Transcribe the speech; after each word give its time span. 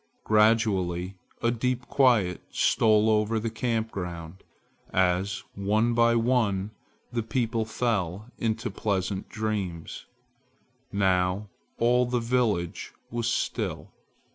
Gradually 0.23 1.15
a 1.43 1.51
deep 1.51 1.87
quiet 1.87 2.41
stole 2.49 3.07
over 3.07 3.39
the 3.39 3.51
camp 3.51 3.91
ground, 3.91 4.43
as 4.91 5.43
one 5.53 5.93
by 5.93 6.15
one 6.15 6.71
the 7.11 7.21
people 7.21 7.65
fell 7.65 8.31
into 8.39 8.71
pleasant 8.71 9.29
dreams. 9.29 10.07
Now 10.91 11.49
all 11.77 12.07
the 12.07 12.17
village 12.19 12.93
was 13.11 13.27
still. 13.27 13.91